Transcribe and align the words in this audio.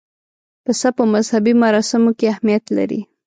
پسه 0.63 0.89
په 0.97 1.03
مذهبي 1.13 1.53
مراسمو 1.63 2.11
کې 2.17 2.25
اهمیت 2.33 2.65
لري. 2.77 3.01